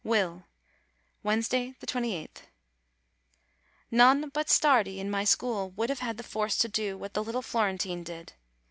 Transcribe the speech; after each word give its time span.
WILL 0.03 0.47
Wednesday, 1.21 1.75
28th. 1.79 2.47
None 3.91 4.29
but 4.29 4.49
Stardi 4.49 4.97
in 4.99 5.11
my 5.11 5.23
school 5.25 5.69
would 5.75 5.89
have 5.89 5.99
had 5.99 6.17
the 6.17 6.23
force 6.23 6.57
to 6.57 6.67
do 6.67 6.97
what 6.97 7.13
the 7.13 7.23
little 7.23 7.43
Florentine 7.43 8.01
did. 8.03 8.33